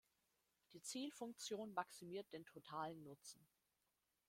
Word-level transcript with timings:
Die 0.73 0.81
Zielfunktion 0.81 1.73
maximiert 1.75 2.33
den 2.33 2.43
totalen 2.43 3.03
Nutzen. 3.03 3.45